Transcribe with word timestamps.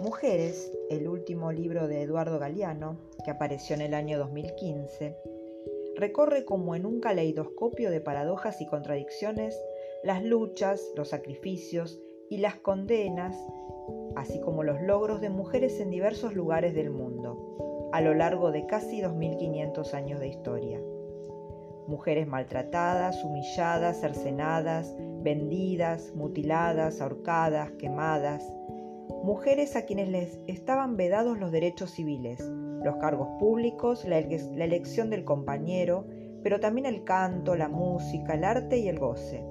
Mujeres, 0.00 0.72
el 0.88 1.06
último 1.06 1.52
libro 1.52 1.86
de 1.86 2.02
Eduardo 2.02 2.38
Galeano, 2.38 2.96
que 3.24 3.30
apareció 3.30 3.74
en 3.76 3.82
el 3.82 3.94
año 3.94 4.18
2015, 4.18 5.16
recorre 5.96 6.44
como 6.44 6.74
en 6.74 6.86
un 6.86 7.00
caleidoscopio 7.00 7.90
de 7.90 8.00
paradojas 8.00 8.60
y 8.62 8.66
contradicciones 8.66 9.54
las 10.02 10.24
luchas, 10.24 10.82
los 10.96 11.10
sacrificios 11.10 12.00
y 12.30 12.38
las 12.38 12.56
condenas, 12.56 13.36
así 14.16 14.40
como 14.40 14.62
los 14.62 14.80
logros 14.80 15.20
de 15.20 15.28
mujeres 15.28 15.78
en 15.78 15.90
diversos 15.90 16.34
lugares 16.34 16.74
del 16.74 16.90
mundo, 16.90 17.90
a 17.92 18.00
lo 18.00 18.14
largo 18.14 18.50
de 18.50 18.66
casi 18.66 19.02
2500 19.02 19.94
años 19.94 20.20
de 20.20 20.28
historia. 20.28 20.80
Mujeres 21.86 22.26
maltratadas, 22.26 23.22
humilladas, 23.22 24.00
cercenadas, 24.00 24.96
vendidas, 25.22 26.12
mutiladas, 26.14 27.00
ahorcadas, 27.00 27.72
quemadas. 27.72 28.42
Mujeres 29.22 29.76
a 29.76 29.82
quienes 29.82 30.08
les 30.08 30.40
estaban 30.46 30.96
vedados 30.96 31.38
los 31.38 31.52
derechos 31.52 31.90
civiles, 31.92 32.40
los 32.40 32.96
cargos 32.96 33.28
públicos, 33.38 34.04
la, 34.04 34.18
elección 34.18 35.10
del 35.10 35.24
compañero, 35.24 36.06
pero 36.42 36.58
también 36.58 36.86
el 36.86 37.04
canto, 37.04 37.54
la 37.54 37.68
música, 37.68 38.34
el 38.34 38.44
arte 38.44 38.78
y 38.78 38.88
el 38.88 38.98
goce. 38.98 39.44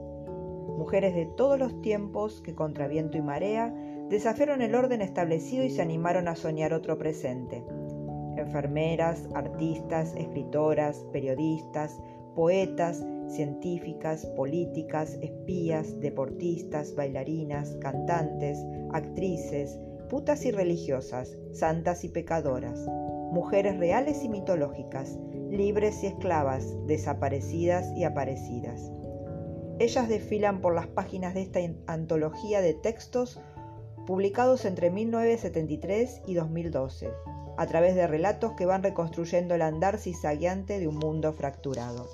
Mujeres 0.77 1.15
de 1.15 1.25
todos 1.25 1.57
los 1.57 1.81
tiempos 1.81 2.41
que 2.41 2.53
contra 2.53 2.87
viento 2.87 3.17
y 3.17 3.21
marea 3.21 3.73
desafiaron 4.09 4.61
el 4.61 4.75
orden 4.75 5.01
establecido 5.01 5.63
y 5.63 5.69
se 5.69 5.81
animaron 5.81 6.27
a 6.27 6.35
soñar 6.35 6.73
otro 6.73 6.97
presente. 6.97 7.63
Enfermeras, 8.35 9.29
artistas, 9.33 10.13
escritoras, 10.17 11.05
periodistas, 11.13 12.01
poetas, 12.35 13.05
científicas, 13.31 14.25
políticas, 14.35 15.17
espías, 15.21 15.99
deportistas, 15.99 16.95
bailarinas, 16.95 17.75
cantantes, 17.81 18.57
actrices, 18.91 19.79
putas 20.09 20.45
y 20.45 20.51
religiosas, 20.51 21.37
santas 21.53 22.03
y 22.03 22.09
pecadoras, 22.09 22.85
mujeres 23.31 23.79
reales 23.79 24.23
y 24.23 24.29
mitológicas, 24.29 25.17
libres 25.49 26.03
y 26.03 26.07
esclavas, 26.07 26.75
desaparecidas 26.85 27.91
y 27.95 28.03
aparecidas. 28.03 28.91
Ellas 29.79 30.09
desfilan 30.09 30.61
por 30.61 30.75
las 30.75 30.87
páginas 30.87 31.33
de 31.33 31.41
esta 31.41 31.59
antología 31.87 32.61
de 32.61 32.73
textos 32.73 33.39
publicados 34.05 34.65
entre 34.65 34.91
1973 34.91 36.21
y 36.27 36.33
2012, 36.33 37.09
a 37.57 37.67
través 37.67 37.95
de 37.95 38.07
relatos 38.07 38.53
que 38.53 38.65
van 38.65 38.83
reconstruyendo 38.83 39.55
el 39.55 39.61
andar 39.61 39.97
cizagueante 39.97 40.79
de 40.79 40.87
un 40.87 40.97
mundo 40.97 41.33
fracturado. 41.33 42.09